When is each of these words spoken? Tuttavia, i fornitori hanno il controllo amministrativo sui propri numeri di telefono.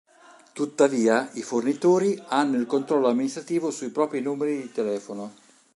Tuttavia, 0.53 1.29
i 1.33 1.43
fornitori 1.43 2.19
hanno 2.29 2.57
il 2.57 2.65
controllo 2.65 3.07
amministrativo 3.07 3.69
sui 3.69 3.89
propri 3.91 4.19
numeri 4.19 4.59
di 4.59 4.71
telefono. 4.71 5.31